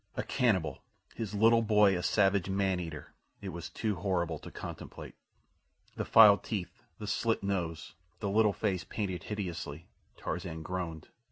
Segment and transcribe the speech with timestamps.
[0.17, 0.81] A cannibal!
[1.13, 3.13] His little boy a savage man eater!
[3.39, 5.13] It was too horrible to contemplate.
[5.95, 9.85] The filed teeth, the slit nose, the little face painted hideously.
[10.17, 11.09] Tarzan groaned.